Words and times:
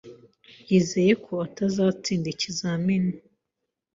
Yizeye 0.69 1.13
ko 1.25 1.35
azatsinda 1.67 2.27
ikizamini 2.33 3.13